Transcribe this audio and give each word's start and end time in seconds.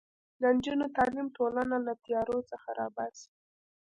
د 0.41 0.43
نجونو 0.55 0.85
تعلیم 0.97 1.27
ټولنه 1.37 1.77
له 1.85 1.93
تیارو 2.05 2.37
څخه 2.51 2.67
راباسي. 2.79 3.31